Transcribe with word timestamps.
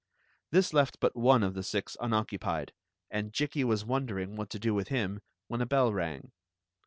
This 0.49 0.73
left 0.73 0.99
but 0.99 1.15
one 1.15 1.43
of 1.43 1.53
the 1.53 1.61
six 1.61 1.95
unoccupied, 1.99 2.73
and 3.11 3.31
Jikki 3.31 3.63
was 3.63 3.85
wondering 3.85 4.35
what 4.35 4.49
to 4.49 4.57
do 4.57 4.73
with 4.73 4.87
him 4.87 5.21
when 5.47 5.61
a 5.61 5.67
bell 5.67 5.93
rang. 5.93 6.31